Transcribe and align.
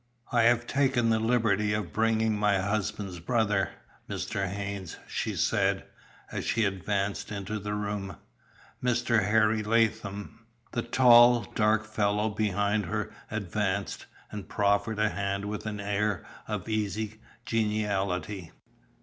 "I 0.31 0.41
have 0.45 0.65
taken 0.65 1.11
the 1.11 1.19
liberty 1.19 1.73
of 1.73 1.93
bringing 1.93 2.35
my 2.35 2.57
husband's 2.57 3.19
brother, 3.19 3.69
Mr. 4.09 4.47
Haynes," 4.49 4.97
she 5.07 5.35
said, 5.35 5.83
as 6.31 6.43
she 6.43 6.65
advanced 6.65 7.31
into 7.31 7.59
the 7.59 7.75
room, 7.75 8.15
"Mr. 8.83 9.23
Harry 9.23 9.61
Latham." 9.61 10.47
The 10.71 10.81
tall, 10.81 11.41
dark 11.53 11.85
fellow 11.85 12.31
behind 12.31 12.87
her 12.87 13.13
advanced, 13.29 14.07
and 14.31 14.49
proffered 14.49 14.97
a 14.97 15.09
hand 15.09 15.45
with 15.45 15.67
an 15.67 15.79
air 15.79 16.25
of 16.47 16.67
easy 16.67 17.21
geniality. 17.45 18.49